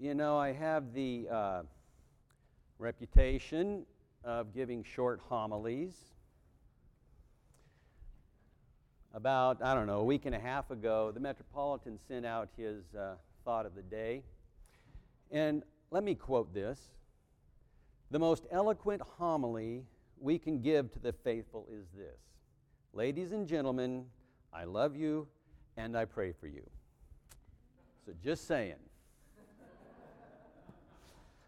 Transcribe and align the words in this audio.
You 0.00 0.12
know, 0.12 0.36
I 0.36 0.50
have 0.50 0.92
the 0.92 1.28
uh, 1.30 1.62
reputation 2.80 3.86
of 4.24 4.52
giving 4.52 4.82
short 4.82 5.20
homilies. 5.28 5.94
About, 9.14 9.62
I 9.62 9.72
don't 9.72 9.86
know, 9.86 10.00
a 10.00 10.04
week 10.04 10.26
and 10.26 10.34
a 10.34 10.40
half 10.40 10.72
ago, 10.72 11.12
the 11.12 11.20
Metropolitan 11.20 12.00
sent 12.08 12.26
out 12.26 12.48
his 12.56 12.82
uh, 12.98 13.14
thought 13.44 13.66
of 13.66 13.76
the 13.76 13.82
day. 13.82 14.24
And 15.30 15.62
let 15.92 16.02
me 16.02 16.16
quote 16.16 16.52
this 16.52 16.80
The 18.10 18.18
most 18.18 18.46
eloquent 18.50 19.00
homily 19.16 19.84
we 20.18 20.40
can 20.40 20.60
give 20.60 20.92
to 20.94 20.98
the 20.98 21.12
faithful 21.12 21.68
is 21.70 21.86
this 21.96 22.18
Ladies 22.92 23.30
and 23.30 23.46
gentlemen, 23.46 24.06
I 24.52 24.64
love 24.64 24.96
you 24.96 25.28
and 25.76 25.96
I 25.96 26.04
pray 26.04 26.32
for 26.32 26.48
you. 26.48 26.68
So 28.04 28.12
just 28.24 28.48
saying. 28.48 28.74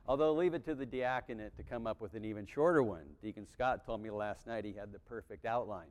Although, 0.09 0.34
leave 0.34 0.55
it 0.55 0.65
to 0.66 0.74
the 0.74 0.87
diaconate 0.87 1.56
to 1.56 1.62
come 1.62 1.87
up 1.87 2.01
with 2.01 2.15
an 2.15 2.24
even 2.24 2.46
shorter 2.46 2.83
one. 2.83 3.06
Deacon 3.23 3.46
Scott 3.46 3.84
told 3.84 4.01
me 4.01 4.10
last 4.10 4.46
night 4.46 4.65
he 4.65 4.73
had 4.73 4.92
the 4.92 5.01
perfect 5.01 5.45
outline. 5.45 5.88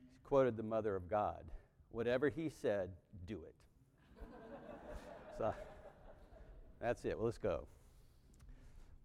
He 0.00 0.28
quoted 0.28 0.56
the 0.56 0.64
Mother 0.64 0.96
of 0.96 1.08
God 1.08 1.44
Whatever 1.92 2.30
he 2.30 2.48
said, 2.48 2.88
do 3.26 3.38
it. 3.46 3.54
so 5.38 5.54
that's 6.80 7.04
it. 7.04 7.16
Well, 7.16 7.26
let's 7.26 7.36
go. 7.36 7.66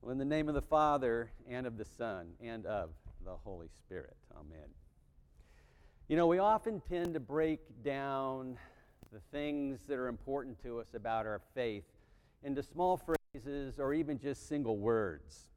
Well, 0.02 0.14
in 0.14 0.18
the 0.18 0.26
name 0.26 0.48
of 0.48 0.56
the 0.56 0.62
Father, 0.62 1.32
and 1.50 1.68
of 1.68 1.78
the 1.78 1.84
Son, 1.84 2.30
and 2.42 2.66
of 2.66 2.92
the 3.26 3.36
Holy 3.44 3.68
Spirit. 3.68 4.16
Amen. 4.34 4.70
You 6.08 6.16
know, 6.16 6.28
we 6.28 6.40
often 6.40 6.82
tend 6.88 7.14
to 7.16 7.20
break 7.20 7.60
down 7.84 8.58
the 9.12 9.20
things 9.34 9.82
that 9.88 9.96
are 9.96 10.08
important 10.08 10.62
to 10.64 10.80
us 10.80 10.94
about 10.94 11.26
our 11.26 11.42
faith 11.54 11.84
into 12.42 12.64
small 12.64 12.96
phrases 12.96 13.17
or 13.78 13.94
even 13.94 14.20
just 14.20 14.48
single 14.48 14.78
words. 14.78 15.48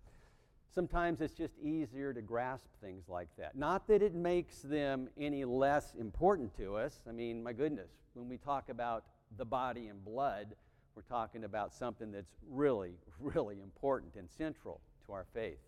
Sometimes 0.73 1.21
it's 1.21 1.35
just 1.35 1.59
easier 1.59 2.13
to 2.13 2.23
grasp 2.23 2.67
things 2.81 3.09
like 3.09 3.29
that. 3.39 3.57
Not 3.57 3.89
that 3.89 4.03
it 4.03 4.15
makes 4.15 4.61
them 4.61 5.09
any 5.19 5.45
less 5.45 5.95
important 5.95 6.57
to 6.59 6.77
us. 6.77 7.01
I 7.09 7.13
mean, 7.13 7.43
my 7.43 7.53
goodness, 7.53 7.91
when 8.15 8.29
we 8.29 8.37
talk 8.37 8.69
about 8.69 9.05
the 9.37 9.45
body 9.45 9.89
and 9.89 10.05
blood, 10.05 10.55
we're 10.95 11.03
talking 11.03 11.45
about 11.45 11.73
something 11.73 12.13
that's 12.13 12.37
really, 12.49 12.93
really 13.21 13.61
important 13.63 14.15
and 14.15 14.31
central 14.31 14.81
to 15.07 15.13
our 15.13 15.27
faith. 15.35 15.59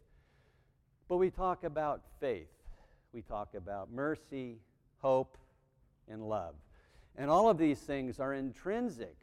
But 1.09 1.17
we 1.17 1.31
talk 1.31 1.65
about 1.65 2.03
faith, 2.21 2.49
we 3.13 3.23
talk 3.23 3.55
about 3.55 3.93
mercy, 3.93 4.59
hope, 5.01 5.37
and 6.09 6.29
love. 6.29 6.55
And 7.17 7.31
all 7.31 7.51
of 7.51 7.59
these 7.59 7.79
things 7.79 8.21
are 8.21 8.35
intrinsic 8.35 9.17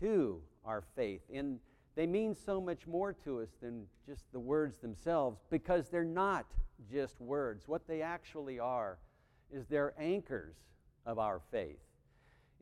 to 0.00 0.40
our 0.64 0.82
faith. 0.96 1.20
And 1.32 1.60
they 1.96 2.06
mean 2.06 2.34
so 2.34 2.60
much 2.60 2.86
more 2.86 3.12
to 3.24 3.40
us 3.40 3.50
than 3.60 3.86
just 4.06 4.30
the 4.32 4.38
words 4.38 4.78
themselves 4.78 5.40
because 5.50 5.88
they're 5.88 6.04
not 6.04 6.46
just 6.90 7.20
words. 7.20 7.66
What 7.66 7.86
they 7.86 8.02
actually 8.02 8.58
are 8.58 8.98
is 9.52 9.66
they're 9.66 9.94
anchors 9.98 10.56
of 11.04 11.18
our 11.18 11.40
faith. 11.50 11.80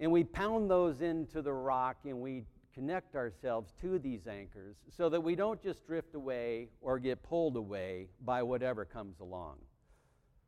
And 0.00 0.10
we 0.10 0.24
pound 0.24 0.70
those 0.70 1.02
into 1.02 1.42
the 1.42 1.52
rock 1.52 1.98
and 2.04 2.20
we 2.20 2.44
connect 2.72 3.16
ourselves 3.16 3.72
to 3.80 3.98
these 3.98 4.26
anchors 4.26 4.76
so 4.88 5.08
that 5.08 5.20
we 5.20 5.34
don't 5.34 5.60
just 5.62 5.86
drift 5.86 6.14
away 6.14 6.68
or 6.80 6.98
get 6.98 7.22
pulled 7.22 7.56
away 7.56 8.08
by 8.24 8.42
whatever 8.42 8.84
comes 8.84 9.20
along. 9.20 9.56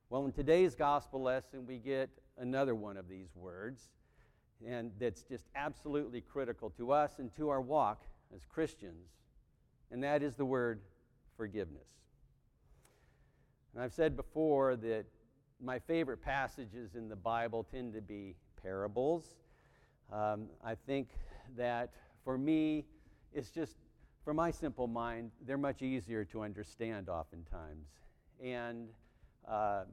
Well, 0.08 0.24
in 0.24 0.32
today's 0.32 0.74
gospel 0.74 1.22
lesson, 1.22 1.66
we 1.66 1.78
get 1.78 2.08
another 2.38 2.74
one 2.74 2.96
of 2.96 3.08
these 3.08 3.34
words 3.34 3.90
and 4.66 4.90
that's 4.98 5.22
just 5.22 5.44
absolutely 5.54 6.20
critical 6.20 6.70
to 6.70 6.92
us 6.92 7.18
and 7.18 7.34
to 7.36 7.48
our 7.48 7.60
walk 7.60 8.04
as 8.34 8.44
Christians, 8.44 9.08
and 9.90 10.02
that 10.02 10.22
is 10.22 10.34
the 10.34 10.44
word 10.44 10.80
forgiveness. 11.36 11.88
And 13.74 13.82
I've 13.82 13.92
said 13.92 14.16
before 14.16 14.76
that 14.76 15.04
my 15.62 15.78
favorite 15.78 16.22
passages 16.22 16.94
in 16.94 17.08
the 17.08 17.16
Bible 17.16 17.66
tend 17.70 17.92
to 17.94 18.00
be 18.00 18.34
parables. 18.62 19.36
Um, 20.12 20.46
I 20.64 20.74
think 20.74 21.08
that 21.56 21.90
for 22.24 22.36
me, 22.38 22.84
it's 23.32 23.50
just, 23.50 23.76
for 24.24 24.34
my 24.34 24.50
simple 24.50 24.86
mind, 24.86 25.30
they're 25.46 25.58
much 25.58 25.82
easier 25.82 26.24
to 26.26 26.42
understand 26.42 27.08
oftentimes. 27.08 27.86
And 28.42 28.88
uh, 29.48 29.84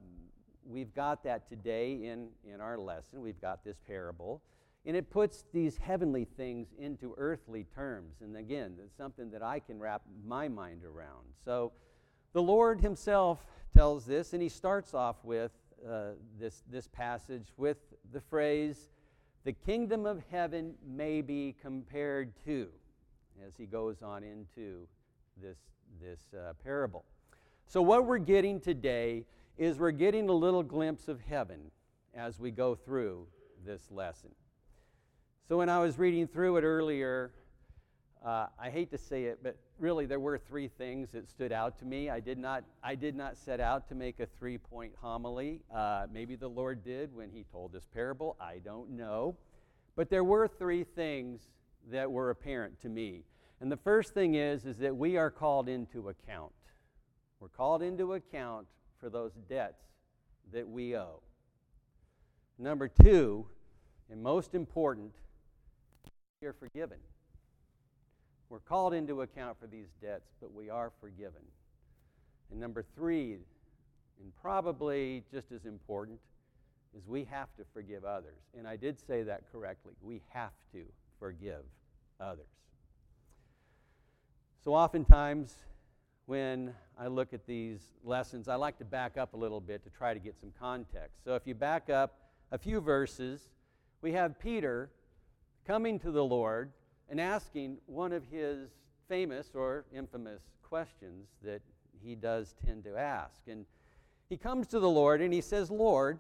we've 0.66 0.94
got 0.94 1.24
that 1.24 1.48
today 1.50 1.94
in, 1.94 2.30
in 2.52 2.62
our 2.62 2.78
lesson. 2.78 3.22
We've 3.22 3.40
got 3.40 3.64
this 3.64 3.78
parable. 3.86 4.42
And 4.88 4.96
it 4.96 5.10
puts 5.10 5.44
these 5.54 5.78
heavenly 5.78 6.24
things 6.24 6.70
into 6.80 7.14
earthly 7.18 7.66
terms. 7.76 8.22
And 8.22 8.38
again, 8.38 8.78
it's 8.82 8.96
something 8.96 9.30
that 9.32 9.44
I 9.44 9.60
can 9.60 9.78
wrap 9.80 10.02
my 10.26 10.48
mind 10.48 10.86
around. 10.86 11.26
So 11.44 11.74
the 12.32 12.42
Lord 12.42 12.80
Himself 12.80 13.46
tells 13.76 14.06
this, 14.06 14.32
and 14.32 14.42
He 14.42 14.48
starts 14.48 14.94
off 14.94 15.18
with 15.26 15.52
uh, 15.86 16.12
this, 16.40 16.64
this 16.72 16.88
passage 16.88 17.48
with 17.58 17.78
the 18.14 18.22
phrase, 18.22 18.90
the 19.44 19.52
kingdom 19.52 20.06
of 20.06 20.24
heaven 20.32 20.76
may 20.86 21.22
be 21.22 21.54
compared 21.62 22.34
to, 22.46 22.70
as 23.46 23.58
He 23.58 23.66
goes 23.66 24.02
on 24.02 24.24
into 24.24 24.88
this, 25.42 25.58
this 26.02 26.22
uh, 26.34 26.54
parable. 26.64 27.04
So, 27.68 27.82
what 27.82 28.06
we're 28.06 28.18
getting 28.20 28.62
today 28.62 29.26
is 29.58 29.78
we're 29.78 29.92
getting 29.92 30.30
a 30.30 30.34
little 30.34 30.64
glimpse 30.64 31.10
of 31.10 31.20
heaven 31.20 31.72
as 32.16 32.40
we 32.40 32.52
go 32.52 32.74
through 32.74 33.28
this 33.66 33.92
lesson. 33.92 34.30
So 35.48 35.56
when 35.58 35.70
I 35.70 35.80
was 35.80 35.98
reading 35.98 36.28
through 36.28 36.58
it 36.58 36.64
earlier, 36.64 37.32
uh, 38.26 38.48
I 38.60 38.70
hate 38.70 38.92
to 38.92 38.98
say 38.98 39.24
it, 39.26 39.40
but 39.42 39.56
really 39.80 40.06
there 40.06 40.20
were 40.20 40.38
three 40.38 40.68
things 40.68 41.12
that 41.14 41.30
stood 41.30 41.54
out 41.54 41.80
to 41.80 41.86
me. 41.86 42.10
I 42.10 42.20
did 42.20 42.38
not, 42.38 42.66
I 42.84 42.96
did 42.96 43.16
not 43.16 43.38
set 43.38 43.62
out 43.62 43.88
to 43.88 43.96
make 43.96 44.20
a 44.20 44.26
three 44.26 44.58
point 44.58 44.92
homily. 45.02 45.62
Uh, 45.74 46.08
maybe 46.12 46.36
the 46.36 46.50
Lord 46.50 46.84
did 46.84 47.16
when 47.16 47.30
He 47.30 47.46
told 47.50 47.72
this 47.72 47.86
parable. 47.86 48.36
I 48.42 48.58
don't 48.58 48.90
know. 48.90 49.38
But 49.96 50.10
there 50.10 50.26
were 50.26 50.50
three 50.50 50.84
things 50.84 51.48
that 51.92 52.12
were 52.12 52.30
apparent 52.30 52.82
to 52.82 52.90
me. 52.90 53.24
And 53.62 53.72
the 53.72 53.78
first 53.78 54.14
thing 54.14 54.36
is, 54.36 54.66
is 54.66 54.78
that 54.80 54.98
we 54.98 55.16
are 55.16 55.32
called 55.32 55.70
into 55.70 56.10
account. 56.10 56.52
We're 57.40 57.48
called 57.48 57.82
into 57.82 58.16
account 58.16 58.68
for 59.00 59.10
those 59.10 59.32
debts 59.48 59.86
that 60.52 60.68
we 60.68 60.98
owe. 60.98 61.22
Number 62.60 62.90
two, 62.90 63.46
and 64.12 64.22
most 64.22 64.54
important, 64.54 65.14
we 66.42 66.48
are 66.48 66.54
forgiven. 66.54 66.98
We're 68.50 68.60
called 68.60 68.94
into 68.94 69.22
account 69.22 69.60
for 69.60 69.68
these 69.68 69.88
debts, 70.02 70.30
but 70.40 70.54
we 70.54 70.70
are 70.70 70.92
forgiven. 71.02 71.42
And 72.52 72.60
number 72.60 72.86
three, 72.96 73.34
and 74.22 74.32
probably 74.42 75.24
just 75.32 75.52
as 75.52 75.66
important, 75.66 76.20
is 76.96 77.08
we 77.08 77.26
have 77.26 77.48
to 77.58 77.64
forgive 77.74 78.06
others. 78.06 78.40
And 78.58 78.68
I 78.68 78.76
did 78.76 79.00
say 79.00 79.24
that 79.24 79.52
correctly. 79.52 79.94
We 80.02 80.22
have 80.30 80.54
to 80.74 80.84
forgive 81.20 81.64
others. 82.20 82.46
So 84.64 84.74
oftentimes, 84.74 85.56
when 86.28 86.74
I 87.00 87.08
look 87.08 87.34
at 87.34 87.46
these 87.48 87.82
lessons, 88.04 88.48
I 88.48 88.56
like 88.56 88.78
to 88.78 88.86
back 88.86 89.18
up 89.18 89.34
a 89.34 89.38
little 89.38 89.62
bit 89.62 89.84
to 89.86 89.90
try 89.90 90.14
to 90.14 90.20
get 90.20 90.36
some 90.40 90.52
context. 90.60 91.24
So 91.24 91.36
if 91.36 91.48
you 91.48 91.56
back 91.56 91.90
up 91.90 92.20
a 92.52 92.58
few 92.58 92.80
verses, 92.80 93.42
we 94.02 94.12
have 94.14 94.40
Peter 94.40 94.90
coming 95.68 96.00
to 96.00 96.12
the 96.12 96.24
Lord 96.24 96.72
and 97.10 97.20
asking 97.20 97.78
one 97.88 98.14
of 98.14 98.24
his 98.32 98.70
famous 99.10 99.50
or 99.54 99.84
infamous 99.94 100.42
questions 100.64 101.28
that 101.44 101.62
he 102.02 102.16
does 102.16 102.56
tend 102.66 102.86
to 102.86 102.96
ask. 102.98 103.42
And 103.48 103.66
he 104.30 104.38
comes 104.38 104.68
to 104.68 104.80
the 104.80 104.90
Lord 104.90 105.22
and 105.22 105.34
he 105.34 105.42
says, 105.42 105.70
Lord, 105.70 106.20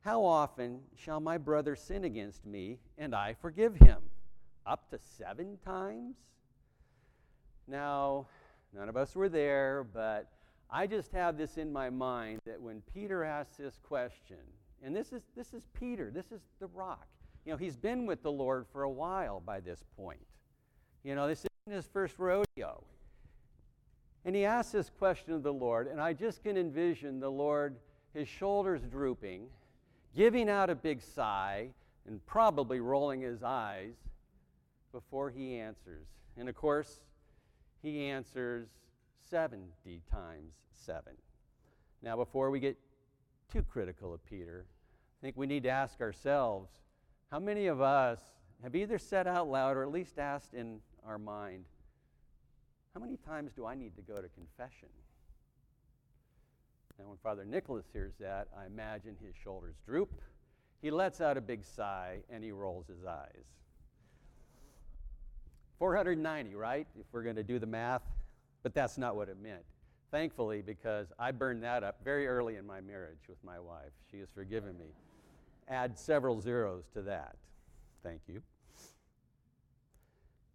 how 0.00 0.24
often 0.24 0.80
shall 0.96 1.20
my 1.20 1.36
brother 1.36 1.76
sin 1.76 2.04
against 2.04 2.46
me 2.46 2.78
and 2.96 3.14
I 3.14 3.34
forgive 3.34 3.76
him? 3.76 3.98
Up 4.66 4.88
to 4.90 4.98
seven 4.98 5.58
times? 5.62 6.16
Now, 7.68 8.26
none 8.74 8.88
of 8.88 8.96
us 8.96 9.14
were 9.14 9.28
there, 9.28 9.84
but 9.92 10.30
I 10.70 10.86
just 10.86 11.12
have 11.12 11.36
this 11.36 11.58
in 11.58 11.70
my 11.70 11.90
mind 11.90 12.40
that 12.46 12.60
when 12.60 12.82
Peter 12.94 13.24
asks 13.24 13.58
this 13.58 13.78
question, 13.82 14.38
and 14.82 14.96
this 14.96 15.12
is, 15.12 15.22
this 15.36 15.52
is 15.52 15.68
Peter, 15.78 16.10
this 16.10 16.32
is 16.32 16.40
the 16.60 16.66
rock. 16.68 17.06
You 17.46 17.52
know, 17.52 17.58
he's 17.58 17.76
been 17.76 18.06
with 18.06 18.24
the 18.24 18.32
Lord 18.32 18.66
for 18.72 18.82
a 18.82 18.90
while 18.90 19.40
by 19.40 19.60
this 19.60 19.84
point. 19.96 20.26
You 21.04 21.14
know, 21.14 21.28
this 21.28 21.38
isn't 21.38 21.76
his 21.76 21.86
first 21.86 22.18
rodeo. 22.18 22.82
And 24.24 24.34
he 24.34 24.44
asks 24.44 24.72
this 24.72 24.90
question 24.98 25.32
of 25.32 25.44
the 25.44 25.52
Lord, 25.52 25.86
and 25.86 26.00
I 26.00 26.12
just 26.12 26.42
can 26.42 26.56
envision 26.56 27.20
the 27.20 27.30
Lord, 27.30 27.76
his 28.12 28.26
shoulders 28.26 28.80
drooping, 28.90 29.46
giving 30.16 30.50
out 30.50 30.70
a 30.70 30.74
big 30.74 31.00
sigh, 31.00 31.68
and 32.08 32.24
probably 32.26 32.80
rolling 32.80 33.20
his 33.20 33.44
eyes 33.44 33.94
before 34.90 35.30
he 35.30 35.56
answers. 35.60 36.08
And 36.36 36.48
of 36.48 36.56
course, 36.56 37.00
he 37.80 38.06
answers 38.06 38.66
70 39.30 39.62
times 40.10 40.52
7. 40.84 41.12
Now, 42.02 42.16
before 42.16 42.50
we 42.50 42.58
get 42.58 42.76
too 43.52 43.62
critical 43.62 44.12
of 44.12 44.24
Peter, 44.26 44.66
I 44.66 45.18
think 45.22 45.36
we 45.36 45.46
need 45.46 45.62
to 45.62 45.68
ask 45.68 46.00
ourselves 46.00 46.70
how 47.30 47.38
many 47.38 47.66
of 47.66 47.80
us 47.80 48.20
have 48.62 48.74
either 48.74 48.98
said 48.98 49.26
out 49.26 49.48
loud 49.48 49.76
or 49.76 49.82
at 49.82 49.90
least 49.90 50.18
asked 50.18 50.54
in 50.54 50.80
our 51.06 51.18
mind 51.18 51.64
how 52.96 53.00
many 53.00 53.18
times 53.18 53.52
do 53.52 53.66
I 53.66 53.74
need 53.74 53.94
to 53.96 54.00
go 54.00 54.22
to 54.22 54.28
confession? 54.30 54.88
Now, 56.98 57.08
when 57.08 57.18
Father 57.18 57.44
Nicholas 57.44 57.84
hears 57.92 58.14
that, 58.20 58.48
I 58.58 58.64
imagine 58.64 59.16
his 59.22 59.34
shoulders 59.44 59.74
droop. 59.84 60.18
He 60.80 60.90
lets 60.90 61.20
out 61.20 61.36
a 61.36 61.42
big 61.42 61.62
sigh 61.62 62.20
and 62.30 62.42
he 62.42 62.52
rolls 62.52 62.86
his 62.86 63.04
eyes. 63.04 63.44
490, 65.78 66.54
right? 66.54 66.86
If 66.98 67.04
we're 67.12 67.22
going 67.22 67.36
to 67.36 67.42
do 67.42 67.58
the 67.58 67.66
math. 67.66 68.00
But 68.62 68.72
that's 68.72 68.96
not 68.96 69.14
what 69.14 69.28
it 69.28 69.36
meant. 69.42 69.64
Thankfully, 70.10 70.62
because 70.62 71.12
I 71.18 71.32
burned 71.32 71.62
that 71.64 71.84
up 71.84 71.98
very 72.02 72.26
early 72.26 72.56
in 72.56 72.66
my 72.66 72.80
marriage 72.80 73.28
with 73.28 73.44
my 73.44 73.60
wife. 73.60 73.92
She 74.10 74.20
has 74.20 74.28
forgiven 74.34 74.78
me. 74.78 74.86
Add 75.68 75.98
several 75.98 76.40
zeros 76.40 76.84
to 76.94 77.02
that. 77.02 77.36
Thank 78.02 78.22
you. 78.28 78.42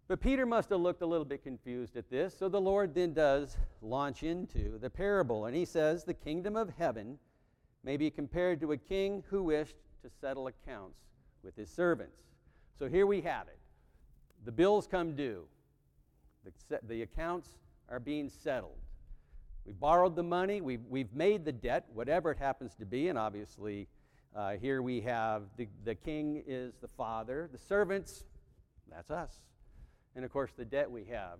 But 0.08 0.20
Peter 0.20 0.44
must 0.44 0.70
have 0.70 0.80
looked 0.80 1.02
a 1.02 1.06
little 1.06 1.24
bit 1.24 1.42
confused 1.42 1.96
at 1.96 2.10
this, 2.10 2.36
so 2.36 2.48
the 2.48 2.60
Lord 2.60 2.94
then 2.94 3.14
does 3.14 3.56
launch 3.80 4.22
into 4.22 4.78
the 4.78 4.90
parable. 4.90 5.46
And 5.46 5.56
he 5.56 5.64
says, 5.64 6.04
The 6.04 6.14
kingdom 6.14 6.56
of 6.56 6.70
heaven 6.78 7.18
may 7.84 7.96
be 7.96 8.10
compared 8.10 8.60
to 8.60 8.72
a 8.72 8.76
king 8.76 9.22
who 9.30 9.44
wished 9.44 9.76
to 10.02 10.10
settle 10.20 10.48
accounts 10.48 10.98
with 11.42 11.56
his 11.56 11.70
servants. 11.70 12.18
So 12.78 12.88
here 12.88 13.06
we 13.06 13.20
have 13.22 13.48
it. 13.48 13.58
The 14.44 14.52
bills 14.52 14.86
come 14.86 15.14
due, 15.14 15.44
the, 16.44 16.80
the 16.88 17.02
accounts 17.02 17.48
are 17.88 18.00
being 18.00 18.28
settled. 18.28 18.78
We 19.64 19.72
borrowed 19.72 20.16
the 20.16 20.22
money, 20.24 20.60
we've, 20.60 20.84
we've 20.88 21.12
made 21.14 21.44
the 21.44 21.52
debt, 21.52 21.86
whatever 21.94 22.32
it 22.32 22.38
happens 22.38 22.74
to 22.76 22.84
be, 22.84 23.08
and 23.08 23.16
obviously 23.16 23.86
uh, 24.34 24.52
here 24.52 24.80
we 24.80 25.00
have 25.02 25.42
the, 25.56 25.68
the 25.84 25.94
king 25.94 26.42
is 26.46 26.74
the 26.80 26.88
father, 26.88 27.48
the 27.52 27.58
servants, 27.58 28.24
that's 28.90 29.10
us. 29.10 29.34
And 30.14 30.24
of 30.24 30.32
course, 30.32 30.50
the 30.56 30.64
debt 30.64 30.90
we 30.90 31.04
have 31.04 31.38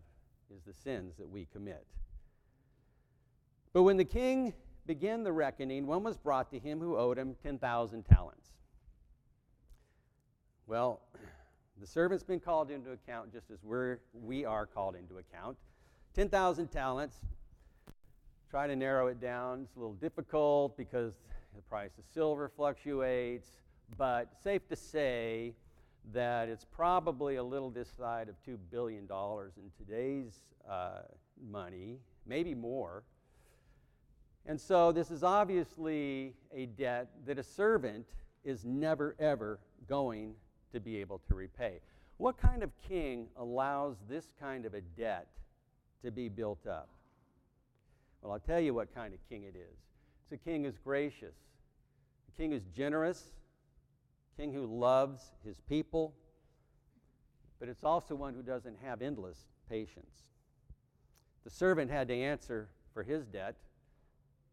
is 0.55 0.63
the 0.67 0.73
sins 0.73 1.15
that 1.19 1.29
we 1.29 1.47
commit. 1.53 1.87
But 3.73 3.83
when 3.85 3.97
the 3.97 4.05
king 4.05 4.53
began 4.87 5.23
the 5.23 5.33
reckoning, 5.33 5.87
one 5.87 6.03
was 6.03 6.17
brought 6.17 6.51
to 6.51 6.59
him 6.59 6.81
who 6.81 6.97
owed 6.97 7.19
him 7.19 7.35
10,000 7.43 8.03
talents. 8.05 8.49
Well, 10.67 11.01
the 11.81 11.87
servant's 11.87 12.25
been 12.25 12.41
called 12.41 12.71
into 12.71 12.93
account 12.93 13.33
just 13.33 13.51
as 13.51 13.59
we're, 13.63 13.99
we 14.13 14.45
are 14.45 14.67
called 14.67 14.97
into 14.97 15.19
account. 15.19 15.57
10,000 16.15 16.69
talents. 16.69 17.17
Try 18.51 18.67
to 18.67 18.77
narrow 18.77 19.07
it 19.07 19.19
down. 19.19 19.63
It's 19.63 19.77
a 19.77 19.79
little 19.79 19.95
difficult 19.95 20.77
because 20.77 21.15
the 21.55 21.63
price 21.63 21.99
of 21.99 22.05
silver 22.13 22.49
fluctuates, 22.49 23.49
but 23.97 24.29
safe 24.43 24.67
to 24.69 24.77
say 24.77 25.55
that 26.13 26.49
it's 26.49 26.65
probably 26.65 27.37
a 27.37 27.43
little 27.43 27.71
this 27.71 27.91
side 27.97 28.29
of 28.29 28.35
$2 28.47 28.57
billion 28.71 29.09
in 29.11 29.87
today's 29.87 30.41
uh, 30.69 31.03
money, 31.51 31.99
maybe 32.27 32.55
more. 32.55 33.05
And 34.47 34.61
so 34.61 34.91
this 34.91 35.11
is 35.11 35.23
obviously 35.23 36.35
a 36.53 36.67
debt 36.67 37.09
that 37.27 37.39
a 37.39 37.43
servant 37.43 38.07
is 38.45 38.65
never, 38.65 39.15
ever 39.19 39.61
going 39.89 40.35
to 40.73 40.81
be 40.81 40.97
able 40.97 41.21
to 41.29 41.35
repay. 41.35 41.81
What 42.17 42.37
kind 42.37 42.63
of 42.63 42.71
king 42.89 43.29
allows 43.37 43.97
this 44.09 44.29
kind 44.41 44.67
of 44.67 44.75
a 44.75 44.81
debt 44.81 45.29
to 46.05 46.11
be 46.11 46.29
built 46.29 46.67
up? 46.67 46.89
Well, 48.21 48.33
I'll 48.33 48.41
tell 48.41 48.61
you 48.61 48.75
what 48.75 48.95
kind 48.95 49.15
of 49.15 49.21
king 49.29 49.45
it 49.45 49.57
is. 49.57 49.79
A 50.33 50.37
king 50.39 50.65
who's 50.65 50.79
gracious, 50.79 51.35
a 52.29 52.41
king 52.41 52.53
who's 52.53 52.65
generous, 52.75 53.33
king 54.39 54.53
who 54.53 54.65
loves 54.65 55.33
his 55.45 55.61
people, 55.69 56.15
but 57.61 57.69
it's 57.69 57.85
also 57.85 58.15
one 58.15 58.33
who 58.33 58.43
doesn't 58.43 58.79
have 58.83 59.03
endless 59.03 59.45
patience. 59.69 60.25
The 61.45 61.51
servant 61.51 61.91
had 61.91 62.09
to 62.09 62.15
answer 62.15 62.71
for 62.95 63.03
his 63.03 63.27
debt, 63.27 63.57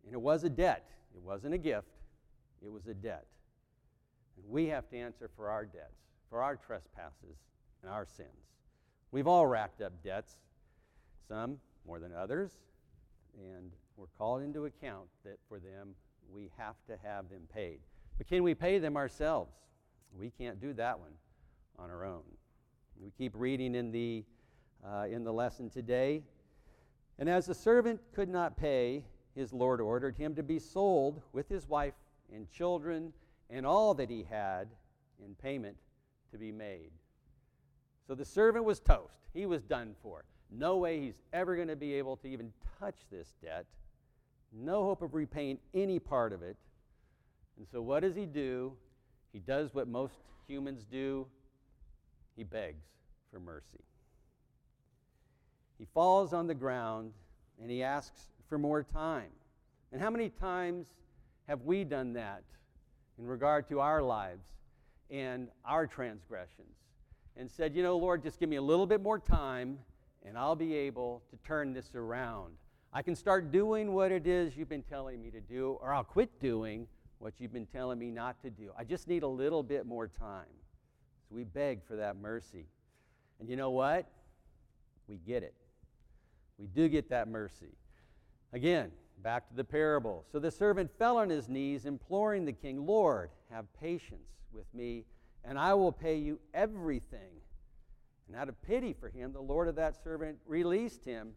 and 0.06 0.14
it 0.14 0.20
was 0.20 0.44
a 0.44 0.50
debt. 0.50 0.90
It 1.16 1.22
wasn't 1.22 1.54
a 1.54 1.58
gift, 1.58 1.88
it 2.62 2.72
was 2.72 2.88
a 2.88 2.94
debt. 2.94 3.26
And 4.38 4.52
we 4.52 4.68
have 4.68 4.90
to 4.90 4.98
answer 4.98 5.30
for 5.36 5.50
our 5.50 5.66
debts, 5.66 6.02
for 6.30 6.44
our 6.44 6.58
trespasses 6.58 7.38
and 7.82 7.92
our 7.92 8.06
sins. 8.06 8.28
We've 9.12 9.28
all 9.28 9.48
racked 9.48 9.82
up 9.82 10.04
debts, 10.04 10.36
some 11.28 11.58
more 11.88 12.00
than 12.00 12.14
others, 12.14 12.52
and 13.38 13.72
we're 13.98 14.08
called 14.18 14.42
into 14.42 14.66
account 14.66 15.08
that 15.24 15.38
for 15.48 15.60
them 15.60 15.96
we 16.34 16.50
have 16.58 16.76
to 16.88 16.98
have 17.04 17.30
them 17.30 17.42
paid. 17.54 17.80
But 18.18 18.28
can 18.28 18.44
we 18.44 18.54
pay 18.54 18.80
them 18.80 18.98
ourselves? 18.98 19.52
We 20.18 20.30
can't 20.30 20.60
do 20.60 20.74
that 20.74 21.00
one 21.00 21.12
on 21.78 21.90
our 21.90 22.06
own. 22.06 22.24
We 23.02 23.12
keep 23.18 23.34
reading 23.36 23.76
in 23.76 23.92
the, 23.92 24.24
uh, 24.86 25.06
in 25.10 25.24
the 25.24 25.32
lesson 25.32 25.70
today. 25.70 26.24
And 27.18 27.30
as 27.30 27.46
the 27.46 27.54
servant 27.54 28.02
could 28.14 28.30
not 28.30 28.58
pay, 28.58 29.04
his 29.36 29.54
Lord 29.54 29.80
ordered 29.80 30.18
him 30.18 30.36
to 30.36 30.44
be 30.44 30.60
sold 30.60 31.22
with 31.32 31.48
his 31.48 31.68
wife 31.68 31.94
and 32.34 32.50
children 32.52 33.14
and 33.50 33.66
all 33.66 33.94
that 33.96 34.10
he 34.10 34.26
had 34.30 34.68
in 35.24 35.36
payment 35.36 35.78
to 36.32 36.38
be 36.38 36.52
made. 36.52 36.92
So 38.08 38.16
the 38.16 38.26
servant 38.26 38.66
was 38.66 38.80
toast. 38.80 39.16
He 39.34 39.46
was 39.46 39.64
done 39.64 39.96
for. 40.02 40.26
No 40.52 40.78
way 40.78 41.00
he's 41.00 41.22
ever 41.34 41.56
going 41.56 41.68
to 41.68 41.76
be 41.76 41.94
able 41.94 42.18
to 42.18 42.28
even 42.28 42.52
touch 42.80 42.98
this 43.12 43.34
debt. 43.42 43.66
No 44.52 44.84
hope 44.84 45.02
of 45.02 45.14
repaying 45.14 45.60
any 45.74 46.00
part 46.00 46.34
of 46.34 46.42
it. 46.42 46.58
And 47.58 47.68
so 47.72 47.82
what 47.82 48.02
does 48.02 48.16
he 48.16 48.26
do? 48.26 48.74
He 49.32 49.40
does 49.40 49.74
what 49.74 49.88
most 49.88 50.16
humans 50.48 50.86
do 50.90 51.28
he 52.40 52.44
begs 52.46 52.86
for 53.32 53.40
mercy. 53.40 53.84
He 55.78 55.86
falls 55.94 56.32
on 56.32 56.48
the 56.48 56.54
ground 56.54 57.12
and 57.62 57.70
he 57.70 57.84
asks 57.84 58.30
for 58.48 58.58
more 58.58 58.82
time. 58.82 59.30
And 59.92 60.02
how 60.02 60.10
many 60.10 60.30
times 60.30 60.88
have 61.48 61.64
we 61.64 61.84
done 61.84 62.14
that 62.14 62.44
in 63.18 63.26
regard 63.28 63.68
to 63.68 63.82
our 63.82 64.02
lives 64.02 64.48
and 65.12 65.50
our 65.66 65.86
transgressions? 65.86 66.78
And 67.36 67.52
said, 67.52 67.76
you 67.76 67.84
know, 67.84 67.98
Lord, 67.98 68.24
just 68.24 68.40
give 68.40 68.48
me 68.48 68.56
a 68.56 68.62
little 68.62 68.88
bit 68.88 69.02
more 69.02 69.20
time 69.20 69.80
and 70.30 70.38
I'll 70.38 70.56
be 70.56 70.76
able 70.76 71.24
to 71.32 71.38
turn 71.38 71.74
this 71.74 71.96
around. 71.96 72.54
I 72.94 73.02
can 73.02 73.16
start 73.16 73.52
doing 73.52 73.94
what 73.94 74.12
it 74.12 74.28
is 74.28 74.56
you've 74.56 74.70
been 74.70 74.84
telling 74.84 75.20
me 75.20 75.32
to 75.32 75.42
do, 75.42 75.80
or 75.82 75.92
I'll 75.92 76.04
quit 76.04 76.40
doing 76.40 76.88
what 77.18 77.34
you've 77.40 77.52
been 77.52 77.66
telling 77.66 77.98
me 77.98 78.12
not 78.12 78.40
to 78.44 78.52
do. 78.52 78.72
I 78.78 78.84
just 78.84 79.08
need 79.08 79.24
a 79.24 79.28
little 79.28 79.64
bit 79.64 79.88
more 79.88 80.08
time. 80.08 80.46
So 81.28 81.36
we 81.36 81.46
beg 81.46 81.84
for 81.84 81.96
that 81.96 82.16
mercy. 82.16 82.68
And 83.40 83.50
you 83.50 83.56
know 83.56 83.72
what? 83.72 84.08
We 85.08 85.18
get 85.18 85.42
it. 85.42 85.56
We 86.60 86.68
do 86.68 86.88
get 86.88 87.10
that 87.10 87.28
mercy. 87.28 87.74
Again, 88.54 88.92
back 89.24 89.50
to 89.50 89.56
the 89.56 89.64
parable. 89.64 90.26
So 90.32 90.38
the 90.38 90.52
servant 90.52 90.92
fell 91.00 91.18
on 91.18 91.30
his 91.30 91.50
knees, 91.50 91.86
imploring 91.86 92.46
the 92.46 92.54
king, 92.54 92.86
Lord, 92.86 93.32
have 93.52 93.66
patience 93.80 94.30
with 94.54 94.72
me, 94.76 95.06
and 95.44 95.58
I 95.58 95.74
will 95.74 95.92
pay 95.92 96.18
you 96.18 96.40
everything. 96.54 97.42
And 98.30 98.40
out 98.40 98.48
of 98.48 98.62
pity 98.62 98.94
for 98.94 99.10
him, 99.10 99.34
the 99.34 99.42
Lord 99.42 99.68
of 99.68 99.76
that 99.76 100.02
servant 100.04 100.38
released 100.46 101.04
him 101.04 101.32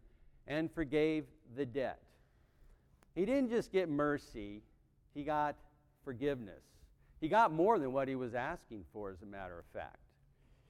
and 0.47 0.71
forgave 0.71 1.25
the 1.55 1.65
debt. 1.65 1.99
He 3.15 3.25
didn't 3.25 3.49
just 3.49 3.71
get 3.71 3.89
mercy, 3.89 4.61
he 5.15 5.23
got 5.23 5.55
forgiveness. 6.05 6.63
He 7.19 7.29
got 7.29 7.51
more 7.51 7.79
than 7.79 7.93
what 7.93 8.07
he 8.07 8.15
was 8.15 8.35
asking 8.35 8.85
for, 8.93 9.09
as 9.09 9.21
a 9.23 9.25
matter 9.25 9.57
of 9.57 9.65
fact. 9.73 9.97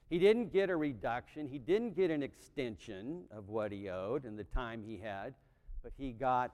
He 0.08 0.18
didn't 0.18 0.52
get 0.52 0.70
a 0.70 0.76
reduction, 0.76 1.46
he 1.46 1.58
didn't 1.58 1.94
get 1.94 2.10
an 2.10 2.22
extension 2.22 3.24
of 3.30 3.50
what 3.50 3.70
he 3.70 3.90
owed 3.90 4.24
and 4.24 4.38
the 4.38 4.44
time 4.44 4.82
he 4.82 4.96
had, 4.96 5.34
but 5.82 5.92
he 5.98 6.12
got 6.12 6.52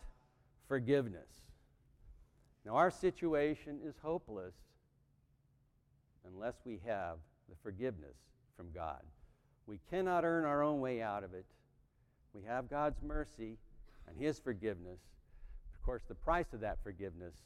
forgiveness. 0.66 1.28
Now, 2.64 2.72
our 2.72 2.90
situation 2.90 3.78
is 3.84 3.94
hopeless 4.02 4.54
unless 6.26 6.54
we 6.64 6.80
have 6.86 7.18
the 7.48 7.56
forgiveness 7.62 8.16
from 8.56 8.70
God. 8.72 9.02
We 9.70 9.78
cannot 9.88 10.24
earn 10.24 10.44
our 10.44 10.64
own 10.64 10.80
way 10.80 11.00
out 11.00 11.22
of 11.22 11.32
it. 11.32 11.44
We 12.34 12.42
have 12.42 12.68
God's 12.68 13.00
mercy 13.04 13.56
and 14.08 14.18
His 14.18 14.40
forgiveness. 14.40 14.98
Of 15.72 15.80
course, 15.84 16.02
the 16.08 16.14
price 16.16 16.52
of 16.52 16.58
that 16.62 16.82
forgiveness 16.82 17.36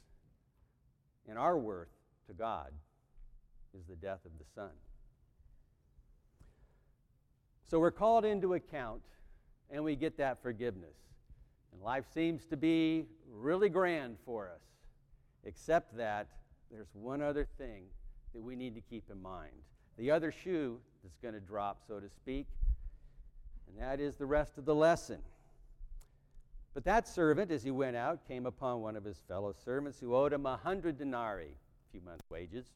and 1.28 1.36
our 1.38 1.58
worth 1.58 1.90
to 2.28 2.32
God 2.32 2.72
is 3.78 3.84
the 3.84 3.96
death 3.96 4.20
of 4.24 4.30
the 4.38 4.44
Son. 4.54 4.70
So 7.68 7.78
we're 7.78 7.90
called 7.90 8.24
into 8.24 8.54
account 8.54 9.02
and 9.70 9.84
we 9.84 9.94
get 9.94 10.16
that 10.16 10.40
forgiveness. 10.40 10.96
And 11.72 11.82
life 11.82 12.06
seems 12.14 12.46
to 12.46 12.56
be 12.56 13.04
really 13.30 13.68
grand 13.68 14.16
for 14.24 14.48
us, 14.48 14.62
except 15.44 15.94
that 15.98 16.28
there's 16.70 16.88
one 16.94 17.20
other 17.20 17.46
thing 17.58 17.82
that 18.32 18.40
we 18.40 18.56
need 18.56 18.74
to 18.76 18.80
keep 18.80 19.10
in 19.10 19.20
mind. 19.20 19.52
The 19.98 20.10
other 20.10 20.32
shoe 20.32 20.80
that's 21.04 21.18
going 21.22 21.34
to 21.34 21.40
drop, 21.40 21.82
so 21.86 22.00
to 22.00 22.08
speak, 22.08 22.48
and 23.68 23.80
that 23.80 24.00
is 24.00 24.16
the 24.16 24.26
rest 24.26 24.58
of 24.58 24.64
the 24.64 24.74
lesson. 24.74 25.20
But 26.72 26.84
that 26.84 27.06
servant, 27.06 27.52
as 27.52 27.62
he 27.62 27.70
went 27.70 27.94
out, 27.94 28.26
came 28.26 28.46
upon 28.46 28.80
one 28.80 28.96
of 28.96 29.04
his 29.04 29.20
fellow 29.28 29.54
servants 29.64 30.00
who 30.00 30.16
owed 30.16 30.32
him 30.32 30.44
a 30.44 30.56
hundred 30.56 30.98
denarii, 30.98 31.54
a 31.54 31.92
few 31.92 32.00
months' 32.00 32.24
wages. 32.28 32.66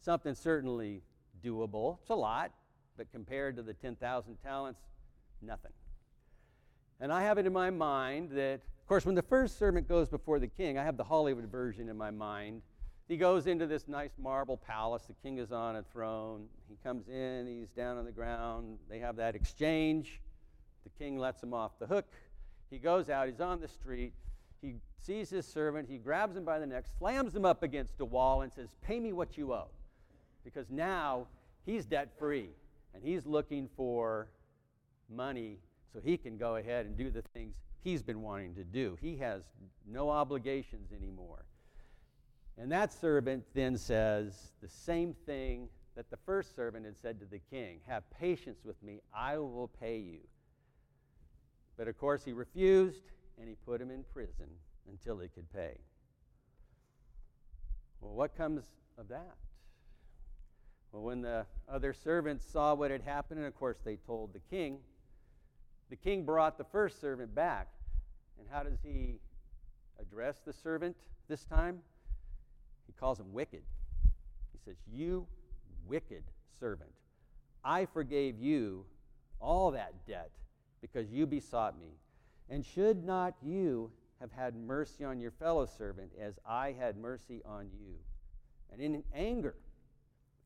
Something 0.00 0.34
certainly 0.34 1.02
doable. 1.44 1.98
It's 2.00 2.10
a 2.10 2.14
lot, 2.14 2.52
but 2.96 3.12
compared 3.12 3.56
to 3.56 3.62
the 3.62 3.74
10,000 3.74 4.36
talents, 4.42 4.80
Nothing. 5.42 5.72
And 7.00 7.12
I 7.12 7.22
have 7.22 7.38
it 7.38 7.46
in 7.46 7.52
my 7.52 7.70
mind 7.70 8.30
that, 8.30 8.54
of 8.54 8.86
course, 8.86 9.04
when 9.04 9.14
the 9.14 9.22
first 9.22 9.58
servant 9.58 9.88
goes 9.88 10.08
before 10.08 10.38
the 10.38 10.48
king, 10.48 10.78
I 10.78 10.84
have 10.84 10.96
the 10.96 11.04
Hollywood 11.04 11.44
version 11.50 11.88
in 11.88 11.96
my 11.96 12.10
mind. 12.10 12.62
He 13.08 13.16
goes 13.16 13.46
into 13.46 13.66
this 13.66 13.86
nice 13.86 14.10
marble 14.18 14.56
palace. 14.56 15.04
The 15.04 15.14
king 15.22 15.38
is 15.38 15.52
on 15.52 15.76
a 15.76 15.82
throne. 15.82 16.46
He 16.68 16.76
comes 16.82 17.08
in, 17.08 17.46
he's 17.46 17.70
down 17.70 17.98
on 17.98 18.04
the 18.04 18.12
ground. 18.12 18.78
They 18.90 18.98
have 18.98 19.16
that 19.16 19.36
exchange. 19.36 20.20
The 20.82 20.90
king 20.98 21.16
lets 21.16 21.42
him 21.42 21.54
off 21.54 21.78
the 21.78 21.86
hook. 21.86 22.06
He 22.68 22.78
goes 22.78 23.08
out, 23.08 23.28
he's 23.28 23.40
on 23.40 23.60
the 23.60 23.68
street. 23.68 24.12
He 24.60 24.74
sees 25.00 25.30
his 25.30 25.46
servant, 25.46 25.88
he 25.88 25.98
grabs 25.98 26.36
him 26.36 26.44
by 26.44 26.58
the 26.58 26.66
neck, 26.66 26.84
slams 26.98 27.34
him 27.34 27.44
up 27.44 27.62
against 27.62 28.00
a 28.00 28.04
wall, 28.04 28.42
and 28.42 28.52
says, 28.52 28.68
Pay 28.82 28.98
me 28.98 29.12
what 29.12 29.38
you 29.38 29.52
owe. 29.52 29.68
Because 30.44 30.68
now 30.70 31.28
he's 31.64 31.84
debt 31.84 32.10
free 32.18 32.50
and 32.92 33.04
he's 33.04 33.24
looking 33.26 33.68
for 33.76 34.28
money 35.08 35.58
so 35.92 36.00
he 36.00 36.16
can 36.16 36.36
go 36.36 36.56
ahead 36.56 36.86
and 36.86 36.96
do 36.96 37.10
the 37.10 37.22
things 37.34 37.54
he's 37.84 38.02
been 38.02 38.22
wanting 38.22 38.54
to 38.54 38.64
do. 38.64 38.98
He 39.00 39.16
has 39.18 39.42
no 39.86 40.10
obligations 40.10 40.90
anymore. 40.92 41.44
And 42.58 42.72
that 42.72 42.92
servant 42.92 43.44
then 43.54 43.76
says 43.76 44.52
the 44.62 44.68
same 44.68 45.14
thing 45.26 45.68
that 45.94 46.10
the 46.10 46.16
first 46.16 46.54
servant 46.56 46.86
had 46.86 46.96
said 46.96 47.20
to 47.20 47.26
the 47.26 47.40
king 47.50 47.80
Have 47.86 48.08
patience 48.10 48.60
with 48.64 48.82
me, 48.82 49.00
I 49.14 49.38
will 49.38 49.70
pay 49.80 49.98
you. 49.98 50.20
But 51.76 51.88
of 51.88 51.98
course, 51.98 52.24
he 52.24 52.32
refused 52.32 53.02
and 53.38 53.48
he 53.48 53.56
put 53.66 53.80
him 53.80 53.90
in 53.90 54.04
prison 54.12 54.48
until 54.88 55.18
he 55.18 55.28
could 55.28 55.52
pay. 55.52 55.76
Well, 58.00 58.14
what 58.14 58.36
comes 58.36 58.64
of 58.96 59.08
that? 59.08 59.36
Well, 60.92 61.02
when 61.02 61.20
the 61.20 61.44
other 61.68 61.92
servants 61.92 62.46
saw 62.50 62.74
what 62.74 62.90
had 62.90 63.02
happened, 63.02 63.38
and 63.38 63.46
of 63.46 63.54
course 63.54 63.76
they 63.84 63.96
told 63.96 64.32
the 64.32 64.40
king, 64.50 64.78
the 65.90 65.96
king 65.96 66.24
brought 66.24 66.56
the 66.56 66.64
first 66.64 67.00
servant 67.00 67.34
back. 67.34 67.68
And 68.38 68.48
how 68.50 68.62
does 68.62 68.78
he 68.82 69.18
address 70.00 70.36
the 70.44 70.52
servant 70.52 70.96
this 71.28 71.44
time? 71.44 71.80
He 72.86 72.92
calls 72.92 73.18
him 73.18 73.32
wicked. 73.32 73.62
He 74.52 74.58
says, 74.64 74.76
You 74.92 75.26
wicked 75.86 76.22
servant, 76.58 76.92
I 77.64 77.86
forgave 77.86 78.38
you 78.38 78.84
all 79.40 79.70
that 79.72 80.06
debt 80.06 80.30
because 80.80 81.10
you 81.10 81.26
besought 81.26 81.78
me. 81.78 81.98
And 82.48 82.64
should 82.64 83.04
not 83.04 83.34
you 83.42 83.90
have 84.20 84.32
had 84.32 84.54
mercy 84.56 85.04
on 85.04 85.20
your 85.20 85.32
fellow 85.32 85.66
servant 85.66 86.12
as 86.20 86.38
I 86.46 86.72
had 86.72 86.96
mercy 86.96 87.42
on 87.44 87.68
you? 87.78 87.94
And 88.72 88.80
in 88.80 89.02
anger, 89.14 89.56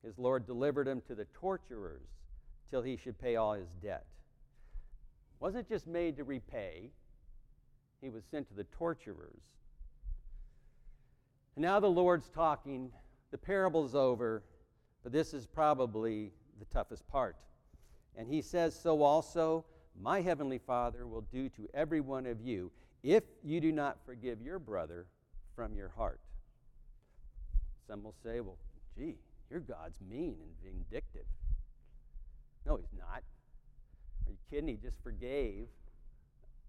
his 0.02 0.18
Lord 0.18 0.47
delivered 0.47 0.88
him 0.88 1.02
to 1.09 1.14
the 1.14 1.26
torturers 1.26 2.09
till 2.70 2.82
he 2.82 2.97
should 2.97 3.18
pay 3.18 3.37
all 3.37 3.52
his 3.52 3.68
debt. 3.82 4.06
Wasn't 5.40 5.68
just 5.68 5.87
made 5.87 6.16
to 6.16 6.25
repay, 6.25 6.90
he 8.00 8.09
was 8.09 8.25
sent 8.30 8.49
to 8.49 8.54
the 8.54 8.64
torturers. 8.64 9.42
And 11.57 11.62
now 11.62 11.80
the 11.80 11.88
Lord's 11.88 12.28
talking, 12.28 12.90
the 13.30 13.38
parable's 13.38 13.95
over, 13.95 14.42
but 15.02 15.12
this 15.12 15.35
is 15.35 15.47
probably 15.47 16.33
the 16.59 16.64
toughest 16.66 17.07
part. 17.09 17.37
And 18.16 18.28
he 18.28 18.42
says, 18.42 18.78
So 18.78 19.02
also 19.02 19.64
my 20.00 20.21
heavenly 20.21 20.59
Father 20.59 21.07
will 21.07 21.25
do 21.33 21.49
to 21.50 21.69
every 21.75 22.00
one 22.00 22.26
of 22.26 22.40
you 22.40 22.71
if 23.02 23.25
you 23.42 23.61
do 23.61 23.73
not 23.73 23.99
forgive 24.04 24.40
your 24.40 24.59
brother 24.59 25.07
from 25.57 25.75
your 25.75 25.88
heart. 25.88 26.21
Some 27.87 28.02
will 28.02 28.14
say, 28.23 28.40
Well, 28.40 28.59
gee, 28.97 29.16
your 29.50 29.61
God's 29.61 29.99
mean 30.09 30.37
and 30.40 30.50
vindictive. 30.62 31.26
No, 32.66 32.76
he's 32.76 32.92
not. 32.99 33.23
Are 34.26 34.30
you 34.30 34.37
kidding? 34.50 34.69
He 34.69 34.76
just 34.76 35.02
forgave 35.02 35.66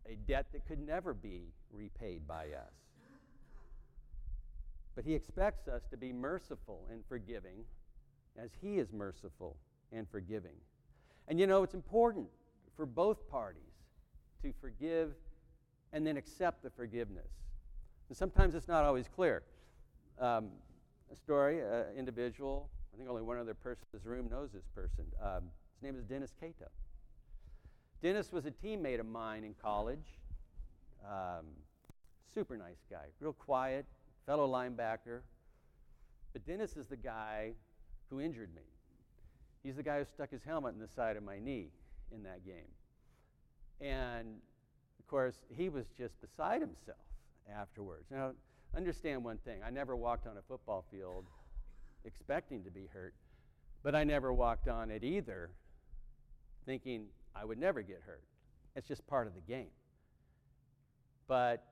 a 0.10 0.16
debt 0.28 0.48
that 0.54 0.66
could 0.68 0.80
never 0.80 1.14
be 1.14 1.54
repaid 1.72 2.28
by 2.28 2.46
us. 2.46 2.74
But 4.96 5.06
he 5.06 5.14
expects 5.14 5.68
us 5.68 5.84
to 5.92 5.98
be 5.98 6.12
merciful 6.12 6.86
and 6.92 7.04
forgiving 7.08 7.64
as 8.38 8.52
he 8.62 8.78
is 8.78 8.92
merciful 8.92 9.58
and 9.92 10.08
forgiving. 10.10 10.56
And 11.28 11.40
you 11.40 11.48
know, 11.48 11.64
it's 11.64 11.74
important 11.74 12.28
for 12.76 12.86
both 12.86 13.30
parties 13.30 13.62
to 14.44 14.54
forgive 14.60 15.14
and 15.94 16.06
then 16.06 16.18
accept 16.18 16.64
the 16.64 16.70
forgiveness. 16.70 17.32
And 18.10 18.18
sometimes 18.18 18.56
it's 18.56 18.68
not 18.68 18.84
always 18.84 19.08
clear. 19.08 19.44
Um, 20.20 20.50
a 21.12 21.16
story, 21.16 21.62
an 21.62 21.86
individual, 21.98 22.70
I 22.94 22.98
think 22.98 23.10
only 23.10 23.22
one 23.22 23.38
other 23.38 23.54
person 23.54 23.84
in 23.92 24.00
this 24.00 24.06
room 24.06 24.30
knows 24.30 24.52
this 24.54 24.66
person. 24.76 25.06
Um, 25.22 25.44
his 25.76 25.84
name 25.84 25.98
is 25.98 26.06
Dennis 26.06 26.34
Cato. 26.40 26.70
Dennis 28.02 28.32
was 28.32 28.46
a 28.46 28.52
teammate 28.52 29.00
of 29.00 29.06
mine 29.06 29.44
in 29.44 29.54
college. 29.62 30.20
Um, 31.06 31.46
super 32.34 32.58
nice 32.58 32.84
guy, 32.90 33.06
real 33.20 33.34
quiet, 33.34 33.86
fellow 34.26 34.48
linebacker. 34.48 35.22
But 36.34 36.46
Dennis 36.46 36.78
is 36.78 36.88
the 36.88 36.98
guy 36.98 37.54
who 38.10 38.22
injured 38.22 38.54
me. 38.56 38.62
He's 39.64 39.76
the 39.76 39.84
guy 39.84 40.00
who 40.00 40.06
stuck 40.06 40.32
his 40.32 40.44
helmet 40.44 40.74
in 40.74 40.80
the 40.80 40.88
side 40.88 41.18
of 41.18 41.24
my 41.24 41.40
knee 41.40 41.70
in 42.12 42.24
that 42.24 42.46
game. 42.46 42.72
And 43.80 44.38
of 45.00 45.08
course, 45.08 45.36
he 45.56 45.70
was 45.70 45.86
just 45.98 46.20
beside 46.22 46.62
himself 46.62 46.98
afterwards. 47.54 48.06
Now, 48.10 48.32
understand 48.76 49.24
one 49.24 49.38
thing 49.40 49.62
I 49.66 49.70
never 49.70 49.96
walked 49.96 50.28
on 50.28 50.38
a 50.38 50.42
football 50.48 50.86
field 50.92 51.26
expecting 52.06 52.64
to 52.64 52.72
be 52.72 52.88
hurt, 52.92 53.14
but 53.84 53.96
I 53.96 54.04
never 54.04 54.34
walked 54.34 54.68
on 54.68 54.90
it 54.90 55.04
either 55.04 55.50
thinking 56.66 57.06
I 57.36 57.46
would 57.46 57.60
never 57.60 57.82
get 57.82 58.02
hurt. 58.06 58.24
It's 58.76 58.88
just 58.88 59.06
part 59.08 59.28
of 59.28 59.34
the 59.36 59.42
game. 59.42 59.72
But 61.28 61.64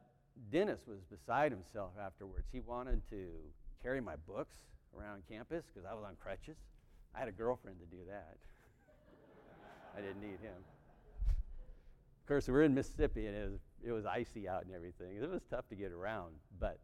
Dennis 0.51 0.79
was 0.87 0.99
beside 1.09 1.51
himself 1.51 1.91
afterwards. 2.01 2.47
He 2.51 2.59
wanted 2.59 3.01
to 3.09 3.27
carry 3.83 4.01
my 4.01 4.15
books 4.27 4.55
around 4.97 5.23
campus 5.29 5.65
because 5.73 5.87
I 5.89 5.93
was 5.93 6.03
on 6.07 6.15
crutches. 6.21 6.57
I 7.15 7.19
had 7.19 7.27
a 7.27 7.31
girlfriend 7.31 7.77
to 7.79 7.85
do 7.85 8.01
that. 8.07 8.37
I 9.97 10.01
didn't 10.01 10.21
need 10.21 10.39
him. 10.41 10.55
Of 11.27 12.27
course, 12.27 12.47
we 12.47 12.53
were 12.53 12.63
in 12.63 12.73
Mississippi 12.73 13.27
and 13.27 13.35
it 13.35 13.51
was, 13.51 13.59
it 13.85 13.91
was 13.91 14.05
icy 14.05 14.47
out 14.47 14.65
and 14.65 14.73
everything. 14.73 15.17
It 15.21 15.29
was 15.29 15.41
tough 15.49 15.67
to 15.69 15.75
get 15.75 15.91
around. 15.91 16.33
But 16.59 16.79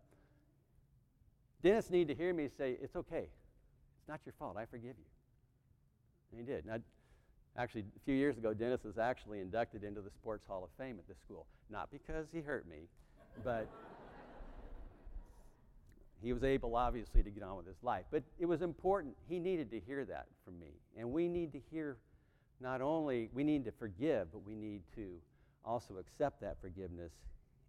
Dennis 1.63 1.89
needed 1.89 2.15
to 2.15 2.15
hear 2.15 2.33
me 2.33 2.49
say, 2.57 2.77
It's 2.81 2.95
okay. 2.95 3.29
It's 3.99 4.09
not 4.09 4.19
your 4.25 4.33
fault. 4.37 4.57
I 4.57 4.65
forgive 4.65 4.95
you. 4.97 5.05
And 6.31 6.39
he 6.39 6.45
did. 6.45 6.65
Actually, 7.57 7.85
a 7.95 7.99
few 8.03 8.15
years 8.15 8.37
ago, 8.37 8.53
Dennis 8.53 8.83
was 8.83 8.97
actually 8.97 9.39
inducted 9.39 9.83
into 9.83 10.01
the 10.01 10.09
Sports 10.09 10.45
Hall 10.45 10.63
of 10.63 10.69
Fame 10.77 10.97
at 10.99 11.07
this 11.07 11.17
school. 11.19 11.45
Not 11.69 11.89
because 11.89 12.27
he 12.33 12.41
hurt 12.41 12.67
me, 12.67 12.89
but 13.43 13.67
he 16.21 16.33
was 16.33 16.43
able, 16.43 16.75
obviously, 16.75 17.21
to 17.21 17.29
get 17.29 17.43
on 17.43 17.57
with 17.57 17.67
his 17.67 17.81
life. 17.83 18.05
But 18.11 18.23
it 18.39 18.45
was 18.45 18.61
important. 18.61 19.15
He 19.29 19.39
needed 19.39 19.69
to 19.71 19.79
hear 19.79 20.05
that 20.05 20.25
from 20.43 20.59
me. 20.59 20.71
And 20.97 21.11
we 21.11 21.27
need 21.27 21.51
to 21.53 21.61
hear 21.71 21.97
not 22.59 22.81
only, 22.81 23.29
we 23.33 23.43
need 23.43 23.65
to 23.65 23.71
forgive, 23.71 24.31
but 24.31 24.45
we 24.45 24.55
need 24.55 24.81
to 24.95 25.07
also 25.63 25.97
accept 25.97 26.41
that 26.41 26.57
forgiveness 26.61 27.11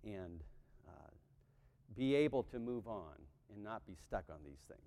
and 0.04 0.40
uh, 0.88 1.10
be 1.96 2.14
able 2.14 2.44
to 2.44 2.58
move 2.58 2.86
on 2.86 3.14
and 3.52 3.62
not 3.62 3.86
be 3.86 3.94
stuck 4.06 4.24
on 4.30 4.38
these 4.44 4.60
things. 4.68 4.80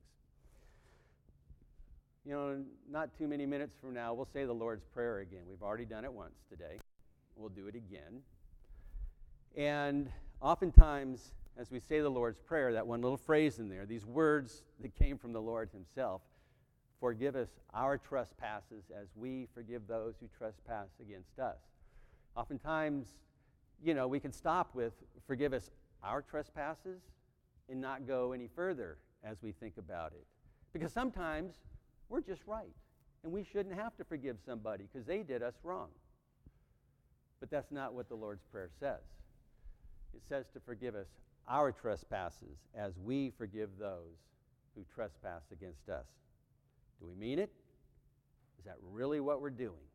You 2.26 2.34
know, 2.34 2.64
not 2.90 3.18
too 3.18 3.28
many 3.28 3.46
minutes 3.46 3.76
from 3.80 3.94
now, 3.94 4.14
we'll 4.14 4.28
say 4.32 4.46
the 4.46 4.54
Lord's 4.54 4.84
Prayer 4.94 5.20
again. 5.20 5.42
We've 5.50 5.64
already 5.64 5.86
done 5.86 6.06
it 6.06 6.14
once 6.14 6.36
today. 6.50 6.80
We'll 7.36 7.50
do 7.50 7.68
it 7.68 7.76
again. 7.76 8.22
And 9.56 10.10
oftentimes, 10.42 11.34
as 11.58 11.72
we 11.72 11.80
say 11.80 12.00
the 12.00 12.10
Lord's 12.10 12.40
Prayer, 12.40 12.74
that 12.74 12.86
one 12.86 13.02
little 13.02 13.18
phrase 13.18 13.60
in 13.60 13.70
there, 13.70 13.86
these 13.86 14.06
words 14.06 14.64
that 14.82 14.96
came 14.96 15.18
from 15.18 15.34
the 15.34 15.42
Lord 15.42 15.70
Himself 15.72 16.22
forgive 17.00 17.36
us 17.36 17.50
our 17.74 17.98
trespasses 17.98 18.84
as 18.94 19.08
we 19.16 19.48
forgive 19.54 19.88
those 19.88 20.16
who 20.20 20.28
trespass 20.38 20.88
against 21.02 21.40
us. 21.40 21.58
Oftentimes, 22.36 23.08
you 23.84 23.94
know, 23.94 24.08
we 24.08 24.20
can 24.20 24.32
stop 24.32 24.76
with 24.76 24.94
forgive 25.26 25.54
us 25.54 25.72
our 26.04 26.22
trespasses 26.22 27.02
and 27.70 27.80
not 27.80 28.08
go 28.08 28.32
any 28.32 28.48
further 28.48 28.98
as 29.24 29.42
we 29.42 29.52
think 29.52 29.78
about 29.78 30.12
it. 30.14 30.26
Because 30.74 30.92
sometimes 30.92 31.56
we're 32.10 32.22
just 32.22 32.42
right, 32.46 32.76
and 33.24 33.32
we 33.32 33.44
shouldn't 33.44 33.76
have 33.76 33.96
to 33.98 34.04
forgive 34.04 34.38
somebody 34.46 34.86
because 34.92 35.06
they 35.06 35.24
did 35.24 35.42
us 35.42 35.56
wrong. 35.64 35.90
But 37.40 37.50
that's 37.50 37.72
not 37.72 37.94
what 37.94 38.10
the 38.10 38.16
Lord's 38.16 38.44
Prayer 38.52 38.70
says. 38.80 39.00
It 40.16 40.22
says 40.28 40.46
to 40.54 40.60
forgive 40.60 40.96
us 40.96 41.08
our 41.48 41.72
trespasses 41.72 42.58
as 42.76 42.94
we 42.98 43.32
forgive 43.38 43.70
those 43.80 44.18
who 44.76 44.84
trespass 44.94 45.44
against 45.52 45.90
us. 45.90 46.06
Do 47.00 47.08
we 47.08 47.16
mean 47.16 47.40
it? 47.40 47.52
Is 48.60 48.66
that 48.66 48.76
really 48.92 49.20
what 49.20 49.42
we're 49.42 49.50
doing? 49.50 49.88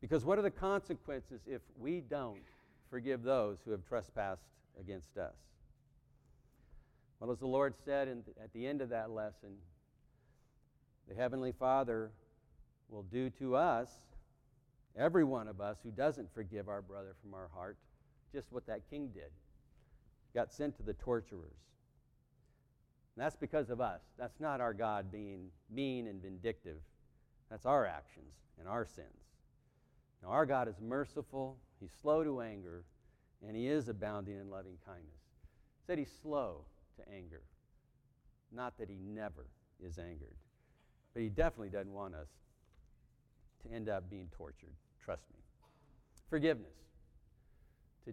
Because 0.00 0.24
what 0.24 0.38
are 0.38 0.42
the 0.42 0.50
consequences 0.50 1.42
if 1.46 1.60
we 1.78 2.00
don't 2.00 2.38
forgive 2.88 3.22
those 3.22 3.58
who 3.64 3.70
have 3.72 3.84
trespassed 3.86 4.44
against 4.78 5.18
us? 5.18 5.34
Well, 7.18 7.30
as 7.30 7.38
the 7.38 7.46
Lord 7.46 7.74
said 7.84 8.08
in, 8.08 8.22
at 8.42 8.52
the 8.54 8.66
end 8.66 8.80
of 8.80 8.88
that 8.90 9.10
lesson, 9.10 9.56
the 11.08 11.14
Heavenly 11.14 11.52
Father 11.52 12.12
will 12.88 13.02
do 13.02 13.28
to 13.30 13.56
us 13.56 13.90
Every 14.96 15.24
one 15.24 15.48
of 15.48 15.60
us 15.60 15.78
who 15.82 15.90
doesn't 15.90 16.32
forgive 16.34 16.68
our 16.68 16.82
brother 16.82 17.14
from 17.22 17.34
our 17.34 17.48
heart, 17.54 17.76
just 18.32 18.52
what 18.52 18.66
that 18.66 18.88
king 18.88 19.10
did, 19.12 19.30
got 20.34 20.52
sent 20.52 20.76
to 20.76 20.82
the 20.82 20.94
torturers. 20.94 21.56
And 23.16 23.24
that's 23.24 23.36
because 23.36 23.70
of 23.70 23.80
us. 23.80 24.00
That's 24.18 24.40
not 24.40 24.60
our 24.60 24.72
God 24.72 25.10
being 25.10 25.48
mean 25.70 26.06
and 26.06 26.22
vindictive. 26.22 26.78
That's 27.50 27.66
our 27.66 27.86
actions 27.86 28.34
and 28.58 28.68
our 28.68 28.86
sins. 28.86 29.08
Now, 30.22 30.28
our 30.28 30.46
God 30.46 30.68
is 30.68 30.80
merciful, 30.80 31.56
He's 31.80 31.90
slow 32.02 32.22
to 32.22 32.40
anger, 32.42 32.84
and 33.46 33.56
He 33.56 33.68
is 33.68 33.88
abounding 33.88 34.38
in 34.38 34.50
loving 34.50 34.76
kindness. 34.84 35.22
Said 35.86 35.98
He's 35.98 36.12
slow 36.22 36.64
to 36.96 37.12
anger, 37.12 37.42
not 38.52 38.78
that 38.78 38.88
He 38.88 38.98
never 39.02 39.46
is 39.84 39.98
angered. 39.98 40.36
But 41.14 41.22
He 41.22 41.28
definitely 41.30 41.70
doesn't 41.70 41.92
want 41.92 42.14
us 42.14 42.28
to 43.66 43.74
end 43.74 43.88
up 43.88 44.08
being 44.10 44.28
tortured. 44.36 44.74
Trust 45.02 45.22
me. 45.32 45.40
Forgiveness. 46.28 46.89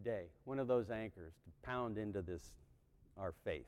Today, 0.03 0.25
one 0.43 0.59
of 0.59 0.67
those 0.67 0.91
anchors 0.91 1.33
to 1.43 1.67
pound 1.67 1.97
into 1.97 2.21
this, 2.21 2.51
our 3.17 3.33
faith, 3.43 3.65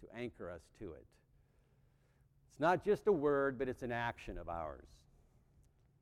to 0.00 0.08
anchor 0.18 0.50
us 0.50 0.62
to 0.80 0.86
it. 0.86 1.04
It's 2.50 2.58
not 2.58 2.84
just 2.84 3.06
a 3.06 3.12
word, 3.12 3.60
but 3.60 3.68
it's 3.68 3.84
an 3.84 3.92
action 3.92 4.38
of 4.38 4.48
ours. 4.48 4.88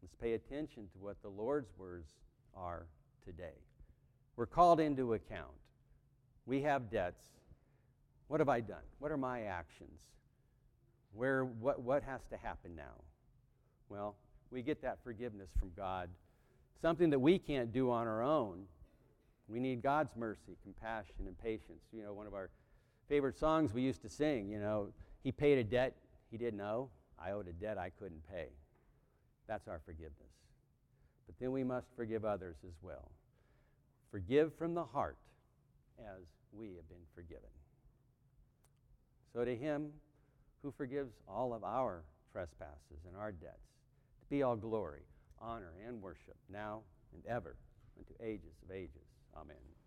Let's 0.01 0.15
pay 0.15 0.33
attention 0.33 0.85
to 0.85 0.99
what 0.99 1.21
the 1.21 1.29
Lord's 1.29 1.69
words 1.77 2.09
are 2.57 2.87
today. 3.23 3.53
We're 4.35 4.47
called 4.47 4.81
into 4.81 5.13
account. 5.13 5.53
We 6.47 6.63
have 6.63 6.91
debts. 6.91 7.27
What 8.29 8.41
have 8.41 8.49
I 8.49 8.61
done? 8.61 8.79
What 8.99 9.13
are 9.13 9.19
my 9.19 9.43
actions? 9.43 10.01
Where, 11.13 11.45
what, 11.45 11.83
what 11.83 12.03
has 12.05 12.23
to 12.31 12.39
happen 12.39 12.75
now? 12.75 13.05
Well, 13.91 14.17
we 14.51 14.63
get 14.63 14.81
that 14.81 15.01
forgiveness 15.05 15.51
from 15.59 15.71
God, 15.77 16.09
something 16.81 17.11
that 17.11 17.19
we 17.19 17.39
can't 17.39 17.75
do 17.75 17.91
on 17.91 18.07
our 18.07 18.23
own. 18.23 18.63
We 19.51 19.59
need 19.59 19.83
God's 19.83 20.15
mercy, 20.17 20.57
compassion, 20.63 21.27
and 21.27 21.37
patience. 21.39 21.83
You 21.93 22.05
know, 22.05 22.13
one 22.13 22.27
of 22.27 22.35
our 22.35 22.51
favorite 23.09 23.37
songs 23.37 23.75
we 23.75 23.83
used 23.83 24.03
to 24.03 24.09
sing, 24.09 24.49
you 24.49 24.61
know, 24.61 24.89
He 25.25 25.33
paid 25.33 25.59
a 25.59 25.65
debt 25.65 25.97
He 26.31 26.37
didn't 26.37 26.61
owe. 26.61 26.89
I 27.19 27.33
owed 27.33 27.49
a 27.49 27.53
debt 27.53 27.77
I 27.77 27.91
couldn't 27.91 28.23
pay. 28.31 28.47
That's 29.49 29.67
our 29.67 29.81
forgiveness. 29.85 30.15
But 31.27 31.35
then 31.41 31.53
we 31.53 31.65
must 31.65 31.89
forgive 31.97 32.25
others 32.25 32.57
as 32.67 32.75
well. 32.81 33.11
Forgive 34.11 34.55
from 34.55 34.75
the 34.75 34.85
heart 34.85 35.19
as 35.99 36.23
we 36.53 36.69
have 36.77 36.89
been 36.89 37.05
forgiven. 37.15 37.51
So 39.33 39.45
to 39.45 39.55
him 39.55 39.91
who 40.63 40.71
forgives 40.71 41.13
all 41.29 41.53
of 41.53 41.65
our 41.65 42.05
trespasses 42.33 43.05
and 43.07 43.17
our 43.17 43.33
debts, 43.33 43.69
to 44.21 44.27
be 44.29 44.43
all 44.43 44.57
glory, 44.57 45.03
honor, 45.41 45.73
and 45.87 46.01
worship, 46.01 46.37
now 46.53 46.81
and 47.13 47.25
ever, 47.27 47.57
unto 47.99 48.13
ages 48.23 48.55
of 48.65 48.75
ages. 48.75 49.10
Amen. 49.37 49.80